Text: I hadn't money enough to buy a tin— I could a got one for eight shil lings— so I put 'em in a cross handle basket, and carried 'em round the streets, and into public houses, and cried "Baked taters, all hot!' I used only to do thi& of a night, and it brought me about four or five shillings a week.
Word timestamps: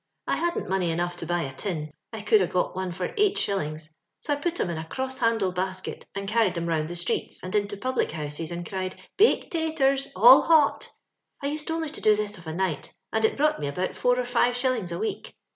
I 0.25 0.35
hadn't 0.37 0.67
money 0.67 0.89
enough 0.89 1.15
to 1.17 1.27
buy 1.27 1.43
a 1.43 1.53
tin— 1.53 1.91
I 2.11 2.21
could 2.23 2.41
a 2.41 2.47
got 2.47 2.75
one 2.75 2.91
for 2.91 3.13
eight 3.17 3.35
shil 3.37 3.57
lings— 3.57 3.93
so 4.21 4.33
I 4.33 4.35
put 4.35 4.59
'em 4.59 4.71
in 4.71 4.79
a 4.79 4.83
cross 4.87 5.19
handle 5.19 5.51
basket, 5.51 6.07
and 6.15 6.27
carried 6.27 6.57
'em 6.57 6.65
round 6.65 6.89
the 6.89 6.95
streets, 6.95 7.39
and 7.43 7.53
into 7.53 7.77
public 7.77 8.09
houses, 8.09 8.49
and 8.49 8.67
cried 8.67 8.95
"Baked 9.15 9.51
taters, 9.51 10.11
all 10.15 10.41
hot!' 10.41 10.89
I 11.43 11.49
used 11.49 11.69
only 11.69 11.91
to 11.91 12.01
do 12.01 12.15
thi& 12.15 12.25
of 12.39 12.47
a 12.47 12.53
night, 12.53 12.91
and 13.13 13.23
it 13.23 13.37
brought 13.37 13.59
me 13.59 13.67
about 13.67 13.93
four 13.95 14.17
or 14.19 14.25
five 14.25 14.55
shillings 14.55 14.91
a 14.91 14.97
week. 14.97 15.35